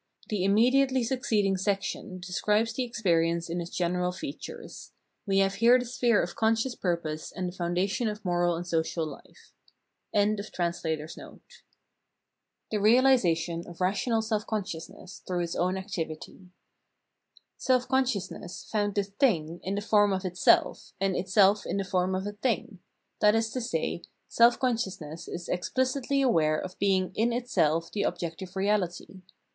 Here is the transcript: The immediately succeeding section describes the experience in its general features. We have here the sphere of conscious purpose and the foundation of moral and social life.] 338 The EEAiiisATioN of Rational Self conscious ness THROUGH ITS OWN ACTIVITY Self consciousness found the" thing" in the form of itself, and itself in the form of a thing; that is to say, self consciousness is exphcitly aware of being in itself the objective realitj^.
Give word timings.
The 0.29 0.43
immediately 0.43 1.03
succeeding 1.03 1.57
section 1.57 2.17
describes 2.19 2.73
the 2.73 2.81
experience 2.81 3.51
in 3.51 3.61
its 3.61 3.69
general 3.69 4.11
features. 4.11 4.93
We 5.27 5.37
have 5.37 5.53
here 5.53 5.77
the 5.77 5.85
sphere 5.85 6.23
of 6.23 6.35
conscious 6.35 6.73
purpose 6.73 7.31
and 7.31 7.47
the 7.47 7.55
foundation 7.55 8.07
of 8.07 8.25
moral 8.25 8.55
and 8.55 8.65
social 8.67 9.05
life.] 9.05 9.53
338 10.11 10.95
The 12.71 12.77
EEAiiisATioN 12.77 13.67
of 13.67 13.79
Rational 13.79 14.23
Self 14.23 14.47
conscious 14.47 14.89
ness 14.89 15.21
THROUGH 15.27 15.41
ITS 15.41 15.55
OWN 15.55 15.77
ACTIVITY 15.77 16.49
Self 17.57 17.87
consciousness 17.87 18.67
found 18.71 18.95
the" 18.95 19.03
thing" 19.19 19.59
in 19.63 19.75
the 19.75 19.81
form 19.81 20.13
of 20.13 20.25
itself, 20.25 20.93
and 20.99 21.15
itself 21.15 21.67
in 21.67 21.77
the 21.77 21.83
form 21.83 22.15
of 22.15 22.25
a 22.25 22.31
thing; 22.33 22.79
that 23.19 23.35
is 23.35 23.51
to 23.51 23.61
say, 23.61 24.01
self 24.27 24.57
consciousness 24.57 25.27
is 25.27 25.47
exphcitly 25.47 26.23
aware 26.23 26.57
of 26.59 26.79
being 26.79 27.11
in 27.13 27.31
itself 27.31 27.91
the 27.91 28.01
objective 28.01 28.49
realitj^. 28.55 29.21